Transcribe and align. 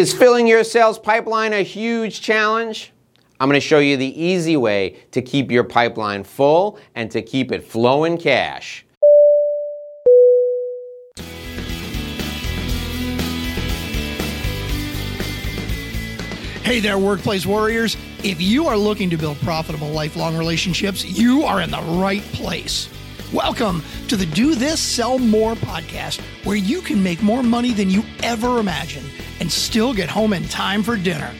Is 0.00 0.14
filling 0.14 0.46
your 0.46 0.64
sales 0.64 0.98
pipeline 0.98 1.52
a 1.52 1.60
huge 1.60 2.22
challenge? 2.22 2.90
I'm 3.38 3.50
going 3.50 3.60
to 3.60 3.66
show 3.66 3.80
you 3.80 3.98
the 3.98 4.18
easy 4.18 4.56
way 4.56 4.96
to 5.10 5.20
keep 5.20 5.50
your 5.50 5.62
pipeline 5.62 6.24
full 6.24 6.78
and 6.94 7.10
to 7.10 7.20
keep 7.20 7.52
it 7.52 7.62
flowing 7.62 8.16
cash. 8.16 8.86
Hey 16.62 16.80
there, 16.80 16.98
workplace 16.98 17.44
warriors. 17.44 17.98
If 18.24 18.40
you 18.40 18.68
are 18.68 18.78
looking 18.78 19.10
to 19.10 19.18
build 19.18 19.36
profitable 19.40 19.90
lifelong 19.90 20.34
relationships, 20.34 21.04
you 21.04 21.42
are 21.42 21.60
in 21.60 21.70
the 21.70 21.82
right 21.82 22.22
place. 22.32 22.88
Welcome 23.34 23.82
to 24.08 24.16
the 24.16 24.24
Do 24.24 24.54
This, 24.54 24.80
Sell 24.80 25.18
More 25.18 25.56
podcast, 25.56 26.22
where 26.46 26.56
you 26.56 26.80
can 26.80 27.02
make 27.02 27.22
more 27.22 27.42
money 27.42 27.74
than 27.74 27.90
you 27.90 28.02
ever 28.22 28.60
imagined 28.60 29.10
and 29.50 29.54
still 29.56 29.92
get 29.92 30.08
home 30.08 30.32
in 30.32 30.46
time 30.46 30.80
for 30.80 30.96
dinner. 30.96 31.34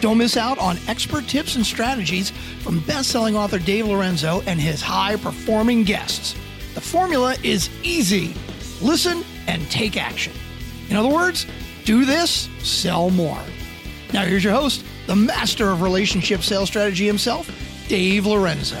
Don't 0.00 0.16
miss 0.16 0.36
out 0.36 0.58
on 0.58 0.78
expert 0.86 1.26
tips 1.26 1.56
and 1.56 1.66
strategies 1.66 2.30
from 2.60 2.78
best-selling 2.86 3.36
author 3.36 3.58
Dave 3.58 3.88
Lorenzo 3.88 4.42
and 4.46 4.60
his 4.60 4.80
high-performing 4.80 5.82
guests. 5.82 6.36
The 6.74 6.80
formula 6.80 7.34
is 7.42 7.68
easy. 7.82 8.36
Listen 8.80 9.24
and 9.48 9.68
take 9.72 9.96
action. 9.96 10.32
In 10.88 10.96
other 10.96 11.08
words, 11.08 11.46
do 11.84 12.04
this, 12.04 12.48
sell 12.62 13.10
more. 13.10 13.42
Now 14.12 14.24
here's 14.24 14.44
your 14.44 14.54
host, 14.54 14.84
the 15.08 15.16
master 15.16 15.70
of 15.70 15.82
relationship 15.82 16.42
sales 16.42 16.68
strategy 16.68 17.08
himself, 17.08 17.50
Dave 17.88 18.24
Lorenzo. 18.24 18.80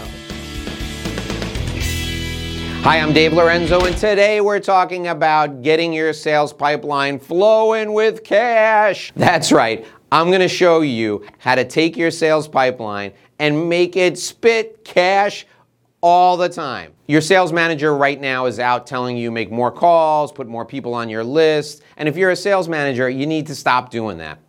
Hi, 2.82 2.98
I'm 2.98 3.12
Dave 3.12 3.32
Lorenzo, 3.32 3.84
and 3.84 3.96
today 3.96 4.40
we're 4.40 4.58
talking 4.58 5.06
about 5.06 5.62
getting 5.62 5.92
your 5.92 6.12
sales 6.12 6.52
pipeline 6.52 7.20
flowing 7.20 7.92
with 7.92 8.24
cash. 8.24 9.12
That's 9.14 9.52
right. 9.52 9.86
I'm 10.10 10.30
going 10.30 10.40
to 10.40 10.48
show 10.48 10.80
you 10.80 11.24
how 11.38 11.54
to 11.54 11.64
take 11.64 11.96
your 11.96 12.10
sales 12.10 12.48
pipeline 12.48 13.12
and 13.38 13.68
make 13.68 13.94
it 13.94 14.18
spit 14.18 14.84
cash 14.84 15.46
all 16.00 16.36
the 16.36 16.48
time. 16.48 16.92
Your 17.06 17.20
sales 17.20 17.52
manager 17.52 17.96
right 17.96 18.20
now 18.20 18.46
is 18.46 18.58
out 18.58 18.84
telling 18.84 19.16
you 19.16 19.30
make 19.30 19.52
more 19.52 19.70
calls, 19.70 20.32
put 20.32 20.48
more 20.48 20.64
people 20.64 20.92
on 20.92 21.08
your 21.08 21.22
list, 21.22 21.84
and 21.98 22.08
if 22.08 22.16
you're 22.16 22.30
a 22.30 22.36
sales 22.36 22.68
manager, 22.68 23.08
you 23.08 23.26
need 23.26 23.46
to 23.46 23.54
stop 23.54 23.92
doing 23.92 24.18
that. 24.18 24.40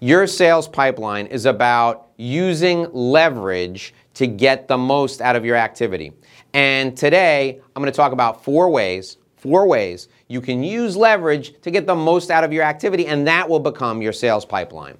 Your 0.00 0.26
sales 0.26 0.66
pipeline 0.66 1.26
is 1.26 1.46
about 1.46 2.05
using 2.16 2.86
leverage 2.92 3.94
to 4.14 4.26
get 4.26 4.68
the 4.68 4.78
most 4.78 5.20
out 5.20 5.36
of 5.36 5.44
your 5.44 5.56
activity. 5.56 6.12
And 6.54 6.96
today, 6.96 7.60
I'm 7.74 7.82
going 7.82 7.92
to 7.92 7.96
talk 7.96 8.12
about 8.12 8.42
four 8.42 8.70
ways, 8.70 9.18
four 9.36 9.66
ways 9.66 10.08
you 10.28 10.40
can 10.40 10.62
use 10.62 10.96
leverage 10.96 11.60
to 11.60 11.70
get 11.70 11.86
the 11.86 11.94
most 11.94 12.30
out 12.30 12.42
of 12.42 12.52
your 12.52 12.64
activity, 12.64 13.06
and 13.06 13.26
that 13.26 13.48
will 13.48 13.60
become 13.60 14.02
your 14.02 14.12
sales 14.12 14.44
pipeline. 14.44 14.96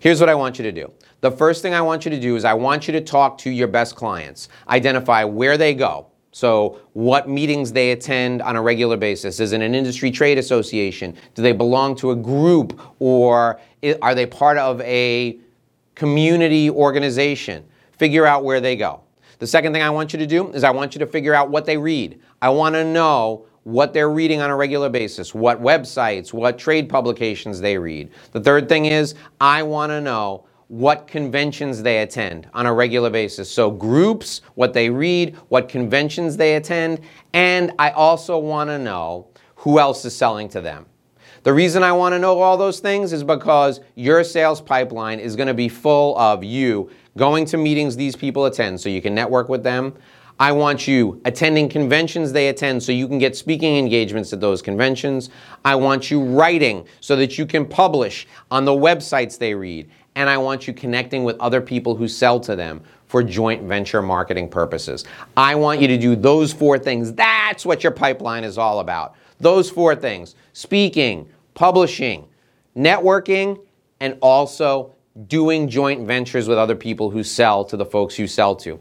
Here's 0.00 0.20
what 0.20 0.28
I 0.28 0.34
want 0.34 0.58
you 0.58 0.62
to 0.64 0.72
do. 0.72 0.92
The 1.20 1.30
first 1.30 1.62
thing 1.62 1.74
I 1.74 1.80
want 1.80 2.04
you 2.04 2.10
to 2.10 2.20
do 2.20 2.36
is 2.36 2.44
I 2.44 2.54
want 2.54 2.86
you 2.86 2.92
to 2.92 3.00
talk 3.00 3.38
to 3.38 3.50
your 3.50 3.68
best 3.68 3.96
clients, 3.96 4.48
identify 4.68 5.24
where 5.24 5.56
they 5.56 5.74
go. 5.74 6.08
So, 6.32 6.80
what 6.92 7.30
meetings 7.30 7.72
they 7.72 7.92
attend 7.92 8.42
on 8.42 8.56
a 8.56 8.62
regular 8.62 8.98
basis. 8.98 9.40
Is 9.40 9.52
it 9.52 9.62
an 9.62 9.74
industry 9.74 10.10
trade 10.10 10.36
association? 10.36 11.16
Do 11.34 11.40
they 11.40 11.52
belong 11.52 11.96
to 11.96 12.10
a 12.10 12.16
group 12.16 12.78
or 12.98 13.58
are 14.02 14.14
they 14.14 14.26
part 14.26 14.58
of 14.58 14.80
a 14.82 15.38
community 15.96 16.70
organization? 16.70 17.64
Figure 17.98 18.24
out 18.24 18.44
where 18.44 18.60
they 18.60 18.76
go. 18.76 19.00
The 19.40 19.46
second 19.46 19.72
thing 19.72 19.82
I 19.82 19.90
want 19.90 20.12
you 20.12 20.18
to 20.20 20.26
do 20.26 20.50
is 20.52 20.62
I 20.62 20.70
want 20.70 20.94
you 20.94 21.00
to 21.00 21.06
figure 21.06 21.34
out 21.34 21.50
what 21.50 21.66
they 21.66 21.76
read. 21.76 22.20
I 22.40 22.50
want 22.50 22.76
to 22.76 22.84
know 22.84 23.46
what 23.64 23.92
they're 23.92 24.10
reading 24.10 24.40
on 24.40 24.50
a 24.50 24.56
regular 24.56 24.88
basis, 24.88 25.34
what 25.34 25.60
websites, 25.60 26.32
what 26.32 26.56
trade 26.56 26.88
publications 26.88 27.60
they 27.60 27.76
read. 27.76 28.10
The 28.30 28.40
third 28.40 28.68
thing 28.68 28.84
is 28.86 29.16
I 29.40 29.64
want 29.64 29.90
to 29.90 30.00
know 30.00 30.46
what 30.68 31.06
conventions 31.06 31.82
they 31.82 31.98
attend 31.98 32.48
on 32.54 32.66
a 32.66 32.72
regular 32.72 33.10
basis. 33.10 33.50
So, 33.50 33.70
groups, 33.70 34.40
what 34.54 34.72
they 34.72 34.88
read, 34.88 35.36
what 35.48 35.68
conventions 35.68 36.36
they 36.36 36.56
attend, 36.56 37.00
and 37.32 37.72
I 37.78 37.90
also 37.90 38.38
want 38.38 38.70
to 38.70 38.78
know 38.78 39.28
who 39.56 39.78
else 39.78 40.04
is 40.04 40.14
selling 40.14 40.48
to 40.50 40.60
them. 40.60 40.86
The 41.42 41.52
reason 41.52 41.82
I 41.82 41.92
want 41.92 42.12
to 42.14 42.18
know 42.18 42.40
all 42.40 42.56
those 42.56 42.80
things 42.80 43.12
is 43.12 43.22
because 43.22 43.80
your 43.94 44.24
sales 44.24 44.60
pipeline 44.60 45.20
is 45.20 45.36
going 45.36 45.48
to 45.48 45.54
be 45.54 45.68
full 45.68 46.18
of 46.18 46.42
you 46.42 46.90
going 47.16 47.46
to 47.46 47.56
meetings 47.56 47.96
these 47.96 48.14
people 48.14 48.44
attend 48.44 48.80
so 48.80 48.88
you 48.88 49.00
can 49.00 49.14
network 49.14 49.48
with 49.48 49.62
them. 49.62 49.94
I 50.38 50.52
want 50.52 50.86
you 50.86 51.20
attending 51.24 51.68
conventions 51.68 52.32
they 52.32 52.48
attend 52.48 52.82
so 52.82 52.92
you 52.92 53.08
can 53.08 53.18
get 53.18 53.34
speaking 53.34 53.78
engagements 53.78 54.34
at 54.34 54.40
those 54.40 54.60
conventions. 54.60 55.30
I 55.64 55.76
want 55.76 56.10
you 56.10 56.22
writing 56.22 56.86
so 57.00 57.16
that 57.16 57.38
you 57.38 57.46
can 57.46 57.64
publish 57.64 58.26
on 58.50 58.66
the 58.66 58.72
websites 58.72 59.38
they 59.38 59.54
read. 59.54 59.88
And 60.14 60.28
I 60.28 60.36
want 60.36 60.66
you 60.66 60.74
connecting 60.74 61.24
with 61.24 61.38
other 61.40 61.60
people 61.60 61.94
who 61.94 62.06
sell 62.06 62.38
to 62.40 62.54
them 62.54 62.82
for 63.16 63.22
joint 63.22 63.62
venture 63.62 64.02
marketing 64.02 64.46
purposes. 64.46 65.06
I 65.38 65.54
want 65.54 65.80
you 65.80 65.88
to 65.88 65.96
do 65.96 66.14
those 66.14 66.52
four 66.52 66.78
things. 66.78 67.14
That's 67.14 67.64
what 67.64 67.82
your 67.82 67.92
pipeline 67.92 68.44
is 68.44 68.58
all 68.58 68.80
about. 68.80 69.14
Those 69.40 69.70
four 69.70 69.96
things 69.96 70.34
speaking, 70.52 71.26
publishing, 71.54 72.28
networking, 72.76 73.58
and 74.00 74.18
also 74.20 74.94
doing 75.28 75.66
joint 75.66 76.06
ventures 76.06 76.46
with 76.46 76.58
other 76.58 76.76
people 76.76 77.08
who 77.08 77.22
sell 77.22 77.64
to 77.64 77.78
the 77.78 77.86
folks 77.86 78.18
you 78.18 78.26
sell 78.26 78.54
to. 78.56 78.78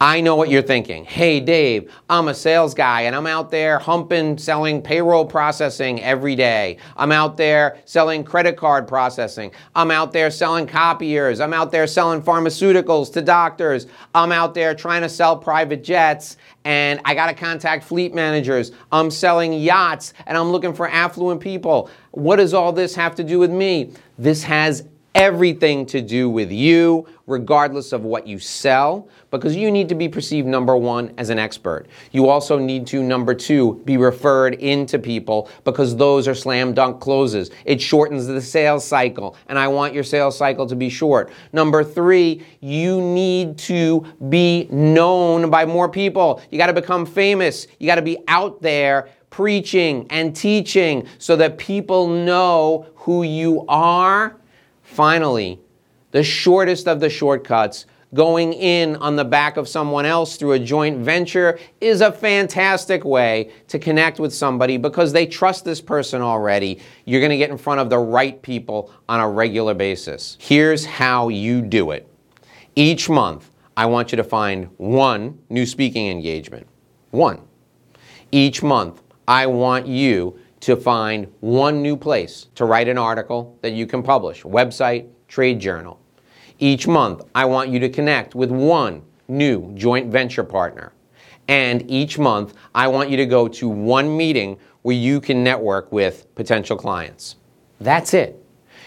I 0.00 0.20
know 0.20 0.34
what 0.34 0.50
you're 0.50 0.60
thinking. 0.60 1.04
Hey, 1.04 1.38
Dave, 1.38 1.90
I'm 2.10 2.26
a 2.26 2.34
sales 2.34 2.74
guy 2.74 3.02
and 3.02 3.14
I'm 3.14 3.28
out 3.28 3.50
there 3.50 3.78
humping 3.78 4.36
selling 4.36 4.82
payroll 4.82 5.24
processing 5.24 6.02
every 6.02 6.34
day. 6.34 6.78
I'm 6.96 7.12
out 7.12 7.36
there 7.36 7.78
selling 7.84 8.24
credit 8.24 8.56
card 8.56 8.88
processing. 8.88 9.52
I'm 9.74 9.92
out 9.92 10.12
there 10.12 10.32
selling 10.32 10.66
copiers. 10.66 11.38
I'm 11.38 11.54
out 11.54 11.70
there 11.70 11.86
selling 11.86 12.22
pharmaceuticals 12.22 13.12
to 13.12 13.22
doctors. 13.22 13.86
I'm 14.14 14.32
out 14.32 14.52
there 14.52 14.74
trying 14.74 15.02
to 15.02 15.08
sell 15.08 15.38
private 15.38 15.84
jets 15.84 16.38
and 16.64 17.00
I 17.04 17.14
got 17.14 17.26
to 17.28 17.34
contact 17.34 17.84
fleet 17.84 18.14
managers. 18.14 18.72
I'm 18.90 19.12
selling 19.12 19.52
yachts 19.52 20.12
and 20.26 20.36
I'm 20.36 20.50
looking 20.50 20.74
for 20.74 20.88
affluent 20.88 21.40
people. 21.40 21.88
What 22.10 22.36
does 22.36 22.52
all 22.52 22.72
this 22.72 22.96
have 22.96 23.14
to 23.14 23.24
do 23.24 23.38
with 23.38 23.50
me? 23.50 23.92
This 24.18 24.42
has 24.42 24.88
everything 25.14 25.86
to 25.86 26.00
do 26.00 26.28
with 26.28 26.50
you, 26.50 27.06
regardless 27.26 27.92
of 27.92 28.02
what 28.02 28.26
you 28.26 28.38
sell, 28.38 29.08
because 29.30 29.54
you 29.54 29.70
need 29.70 29.88
to 29.88 29.94
be 29.94 30.08
perceived, 30.08 30.46
number 30.46 30.76
one, 30.76 31.14
as 31.18 31.30
an 31.30 31.38
expert. 31.38 31.86
You 32.10 32.28
also 32.28 32.58
need 32.58 32.86
to, 32.88 33.02
number 33.02 33.34
two, 33.34 33.80
be 33.84 33.96
referred 33.96 34.54
into 34.54 34.98
people 34.98 35.48
because 35.62 35.96
those 35.96 36.26
are 36.26 36.34
slam 36.34 36.74
dunk 36.74 37.00
closes. 37.00 37.50
It 37.64 37.80
shortens 37.80 38.26
the 38.26 38.40
sales 38.40 38.84
cycle, 38.84 39.36
and 39.48 39.58
I 39.58 39.68
want 39.68 39.94
your 39.94 40.04
sales 40.04 40.36
cycle 40.36 40.66
to 40.66 40.76
be 40.76 40.88
short. 40.88 41.30
Number 41.52 41.84
three, 41.84 42.42
you 42.60 43.00
need 43.00 43.56
to 43.58 44.04
be 44.28 44.68
known 44.70 45.48
by 45.48 45.64
more 45.64 45.88
people. 45.88 46.42
You 46.50 46.58
got 46.58 46.66
to 46.66 46.72
become 46.72 47.06
famous. 47.06 47.68
You 47.78 47.86
got 47.86 47.96
to 47.96 48.02
be 48.02 48.18
out 48.26 48.60
there 48.60 49.08
preaching 49.30 50.06
and 50.10 50.34
teaching 50.34 51.06
so 51.18 51.34
that 51.36 51.58
people 51.58 52.08
know 52.08 52.86
who 52.94 53.22
you 53.22 53.64
are 53.68 54.36
Finally, 54.84 55.58
the 56.12 56.22
shortest 56.22 56.86
of 56.86 57.00
the 57.00 57.10
shortcuts, 57.10 57.86
going 58.14 58.52
in 58.52 58.94
on 58.96 59.16
the 59.16 59.24
back 59.24 59.56
of 59.56 59.66
someone 59.66 60.06
else 60.06 60.36
through 60.36 60.52
a 60.52 60.58
joint 60.58 60.98
venture, 60.98 61.58
is 61.80 62.00
a 62.00 62.12
fantastic 62.12 63.04
way 63.04 63.50
to 63.66 63.76
connect 63.76 64.20
with 64.20 64.32
somebody 64.32 64.76
because 64.76 65.12
they 65.12 65.26
trust 65.26 65.64
this 65.64 65.80
person 65.80 66.22
already. 66.22 66.78
You're 67.06 67.20
going 67.20 67.30
to 67.30 67.36
get 67.36 67.50
in 67.50 67.58
front 67.58 67.80
of 67.80 67.90
the 67.90 67.98
right 67.98 68.40
people 68.40 68.92
on 69.08 69.18
a 69.18 69.28
regular 69.28 69.74
basis. 69.74 70.36
Here's 70.40 70.86
how 70.86 71.28
you 71.28 71.60
do 71.60 71.90
it 71.90 72.08
each 72.76 73.08
month, 73.08 73.50
I 73.76 73.86
want 73.86 74.12
you 74.12 74.16
to 74.16 74.24
find 74.24 74.68
one 74.78 75.38
new 75.48 75.66
speaking 75.66 76.08
engagement. 76.08 76.66
One. 77.10 77.40
Each 78.32 78.62
month, 78.62 79.02
I 79.28 79.46
want 79.46 79.86
you 79.86 80.38
to 80.64 80.76
find 80.76 81.30
one 81.40 81.82
new 81.82 81.94
place 81.94 82.46
to 82.54 82.64
write 82.64 82.88
an 82.88 82.96
article 82.96 83.58
that 83.60 83.74
you 83.74 83.86
can 83.86 84.02
publish 84.02 84.44
website, 84.44 85.06
trade 85.28 85.60
journal. 85.60 86.00
Each 86.58 86.86
month, 86.86 87.22
I 87.34 87.44
want 87.44 87.68
you 87.68 87.78
to 87.80 87.90
connect 87.90 88.34
with 88.34 88.50
one 88.50 89.02
new 89.28 89.74
joint 89.74 90.10
venture 90.10 90.42
partner. 90.42 90.94
And 91.48 91.90
each 91.90 92.18
month, 92.18 92.54
I 92.74 92.88
want 92.88 93.10
you 93.10 93.18
to 93.18 93.26
go 93.26 93.46
to 93.46 93.68
one 93.68 94.16
meeting 94.16 94.56
where 94.80 94.96
you 94.96 95.20
can 95.20 95.44
network 95.44 95.92
with 95.92 96.34
potential 96.34 96.78
clients. 96.78 97.36
That's 97.78 98.14
it. 98.14 98.42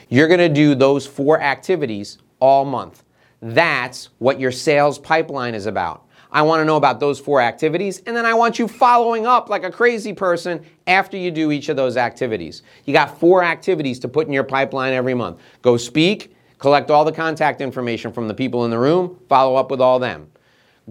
You're 0.09 0.27
going 0.27 0.39
to 0.39 0.49
do 0.49 0.73
those 0.73 1.05
four 1.05 1.39
activities 1.39 2.17
all 2.39 2.65
month. 2.65 3.03
That's 3.39 4.09
what 4.17 4.39
your 4.39 4.51
sales 4.51 4.97
pipeline 4.97 5.53
is 5.53 5.67
about. 5.67 6.06
I 6.31 6.41
want 6.41 6.59
to 6.59 6.65
know 6.65 6.75
about 6.75 6.99
those 6.99 7.19
four 7.19 7.41
activities, 7.41 8.01
and 8.05 8.15
then 8.15 8.25
I 8.25 8.33
want 8.33 8.59
you 8.59 8.67
following 8.67 9.25
up 9.25 9.49
like 9.49 9.63
a 9.63 9.71
crazy 9.71 10.13
person 10.13 10.65
after 10.85 11.15
you 11.17 11.31
do 11.31 11.51
each 11.51 11.69
of 11.69 11.77
those 11.77 11.95
activities. 11.95 12.63
You 12.85 12.93
got 12.93 13.19
four 13.19 13.43
activities 13.43 13.99
to 13.99 14.07
put 14.07 14.27
in 14.27 14.33
your 14.33 14.43
pipeline 14.43 14.93
every 14.93 15.13
month. 15.13 15.39
Go 15.61 15.77
speak, 15.77 16.35
collect 16.59 16.91
all 16.91 17.05
the 17.05 17.11
contact 17.11 17.61
information 17.61 18.11
from 18.11 18.27
the 18.27 18.33
people 18.33 18.65
in 18.65 18.71
the 18.71 18.79
room, 18.79 19.19
follow 19.29 19.55
up 19.55 19.71
with 19.71 19.79
all 19.79 19.99
them. 19.99 20.29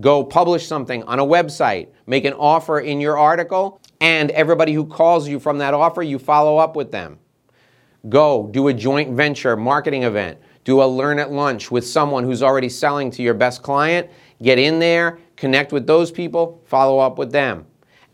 Go 0.00 0.24
publish 0.24 0.66
something 0.66 1.02
on 1.04 1.18
a 1.18 1.24
website, 1.24 1.88
make 2.06 2.24
an 2.24 2.34
offer 2.34 2.80
in 2.80 3.00
your 3.00 3.18
article, 3.18 3.80
and 4.00 4.30
everybody 4.32 4.72
who 4.72 4.84
calls 4.84 5.26
you 5.28 5.40
from 5.40 5.58
that 5.58 5.74
offer, 5.74 6.02
you 6.02 6.18
follow 6.18 6.58
up 6.58 6.76
with 6.76 6.90
them. 6.90 7.18
Go 8.08 8.48
do 8.52 8.68
a 8.68 8.74
joint 8.74 9.12
venture 9.12 9.56
marketing 9.56 10.04
event. 10.04 10.38
Do 10.66 10.82
a 10.82 10.84
learn 10.84 11.20
at 11.20 11.30
lunch 11.30 11.70
with 11.70 11.86
someone 11.86 12.24
who's 12.24 12.42
already 12.42 12.68
selling 12.68 13.12
to 13.12 13.22
your 13.22 13.34
best 13.34 13.62
client. 13.62 14.10
Get 14.42 14.58
in 14.58 14.80
there, 14.80 15.20
connect 15.36 15.70
with 15.70 15.86
those 15.86 16.10
people, 16.10 16.60
follow 16.64 16.98
up 16.98 17.18
with 17.18 17.30
them. 17.30 17.66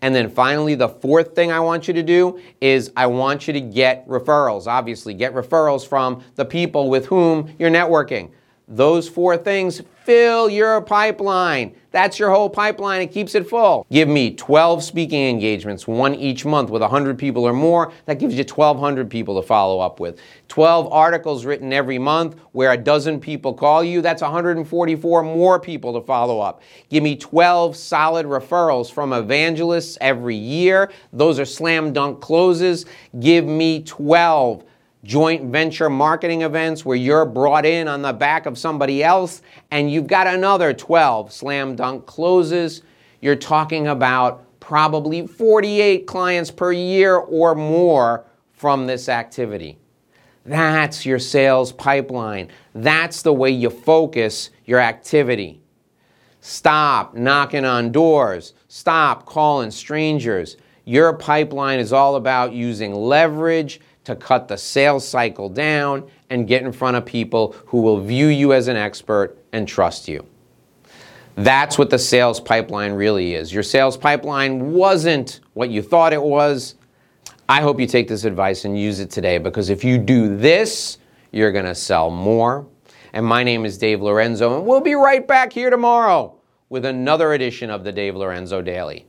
And 0.03 0.15
then 0.15 0.29
finally, 0.29 0.75
the 0.75 0.91
fourth 0.91 1.35
thing 1.35 1.51
I 1.51 1.61
want 1.61 1.89
you 1.89 1.95
to 1.95 2.03
do 2.03 2.39
is 2.61 2.93
I 2.95 3.07
want 3.07 3.47
you 3.47 3.55
to 3.55 3.61
get 3.63 4.07
referrals. 4.07 4.67
Obviously, 4.67 5.15
get 5.15 5.33
referrals 5.33 5.89
from 5.89 6.23
the 6.35 6.45
people 6.45 6.91
with 6.91 7.07
whom 7.07 7.51
you're 7.59 7.71
networking. 7.71 8.31
Those 8.73 9.07
four 9.07 9.37
things 9.37 9.83
fill 10.05 10.49
your 10.49 10.81
pipeline. 10.81 11.77
That's 11.91 12.19
your 12.19 12.31
whole 12.31 12.49
pipeline. 12.49 13.03
It 13.03 13.13
keeps 13.13 13.35
it 13.35 13.47
full. 13.47 13.87
Give 13.93 14.09
me 14.09 14.35
12 14.35 14.83
speaking 14.83 15.29
engagements, 15.29 15.87
one 15.87 16.15
each 16.15 16.47
month 16.47 16.71
with 16.71 16.81
100 16.81 17.19
people 17.19 17.45
or 17.45 17.53
more. 17.53 17.93
That 18.07 18.19
gives 18.19 18.35
you 18.35 18.45
1,200 18.45 19.11
people 19.11 19.39
to 19.39 19.47
follow 19.47 19.79
up 19.79 20.01
with. 20.01 20.19
12 20.49 20.91
articles 20.91 21.45
written 21.45 21.71
every 21.71 21.99
month 21.99 22.37
where 22.53 22.73
a 22.73 22.79
dozen 22.79 23.21
people 23.21 23.53
call 23.53 23.85
you. 23.85 24.01
That's 24.01 24.23
144 24.23 25.23
more 25.23 25.61
people 25.61 25.93
to 25.93 26.07
follow 26.07 26.41
up. 26.41 26.63
Give 26.89 27.03
me 27.03 27.15
12 27.15 27.77
solid 27.77 28.25
referrals 28.25 28.91
from 28.91 29.13
evangelists 29.13 29.99
every 30.01 30.37
year. 30.37 30.91
Those 31.13 31.39
are 31.39 31.45
slam 31.45 31.93
dunk 31.93 32.23
closes. 32.23 32.87
Give 33.21 33.45
me 33.45 33.83
12 33.83 34.65
joint 35.05 35.51
venture 35.51 35.91
marketing 35.91 36.43
events 36.43 36.85
where 36.85 36.97
you're 36.97 37.25
brought 37.25 37.67
in 37.67 37.89
on 37.89 38.03
the 38.03 38.13
back 38.13 38.47
of 38.47 38.57
somebody 38.57 39.03
else 39.03 39.43
and 39.71 39.91
you've 39.91 40.07
got 40.07 40.27
another 40.27 40.73
12 40.73 41.33
slam 41.33 41.75
dunk 41.75 42.07
closes. 42.07 42.83
You're 43.21 43.37
talking 43.37 43.89
about 43.89 44.45
probably 44.61 45.27
48 45.27 46.07
clients 46.07 46.51
per 46.51 46.73
year 46.73 47.17
or 47.17 47.55
more 47.55 48.25
from 48.53 48.87
this 48.87 49.09
activity. 49.09 49.79
That's 50.45 51.05
your 51.05 51.19
sales 51.19 51.73
pipeline. 51.73 52.49
That's 52.75 53.23
the 53.23 53.33
way 53.33 53.51
you 53.51 53.71
focus 53.71 54.51
your 54.65 54.79
activity. 54.79 55.61
Stop 56.41 57.15
knocking 57.15 57.65
on 57.65 57.93
doors. 57.93 58.55
Stop 58.69 59.27
calling 59.27 59.71
strangers. 59.71 60.57
Your 60.85 61.13
pipeline 61.13 61.79
is 61.79 61.93
all 61.93 62.17
about 62.17 62.53
using 62.53 62.93
leverage 62.93 63.81
to 64.05 64.17
cut 64.17 64.49
the 64.49 64.57
sales 64.57 65.07
cycle 65.07 65.49
down 65.49 66.09
and 66.31 66.49
get 66.49 66.63
in 66.63 66.73
front 66.73 66.97
of 66.97 67.05
people 67.05 67.55
who 67.67 67.81
will 67.81 68.01
view 68.01 68.27
you 68.27 68.53
as 68.53 68.69
an 68.69 68.77
expert 68.77 69.39
and 69.53 69.69
trust 69.69 70.09
you. 70.09 70.27
That's 71.37 71.79
what 71.79 71.89
the 71.89 71.99
sales 71.99 72.41
pipeline 72.41 72.93
really 72.93 73.35
is. 73.35 73.53
Your 73.53 73.63
sales 73.63 73.97
pipeline 73.97 74.73
wasn't 74.73 75.41
what 75.55 75.71
you 75.71 75.81
thought 75.81 76.13
it 76.13 76.23
was. 76.23 76.75
I 77.49 77.61
hope 77.61 77.81
you 77.81 77.87
take 77.87 78.09
this 78.09 78.25
advice 78.25 78.65
and 78.65 78.79
use 78.79 79.01
it 79.01 79.11
today 79.11 79.39
because 79.39 79.71
if 79.71 79.83
you 79.85 79.99
do 79.99 80.37
this, 80.37 80.99
you're 81.31 81.53
going 81.53 81.65
to 81.65 81.75
sell 81.75 82.11
more. 82.11 82.67
And 83.15 83.27
my 83.27 83.43
name 83.43 83.65
is 83.65 83.77
Dave 83.77 84.01
Lorenzo, 84.01 84.57
and 84.57 84.67
we'll 84.67 84.81
be 84.81 84.95
right 84.95 85.27
back 85.27 85.53
here 85.53 85.69
tomorrow 85.69 86.35
with 86.71 86.87
another 86.87 87.35
edition 87.35 87.69
of 87.69 87.85
the 87.85 87.93
Dave 87.93 88.17
Lorenzo 88.17 88.63
Daily. 88.63 89.07